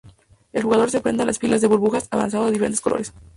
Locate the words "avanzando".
2.09-2.47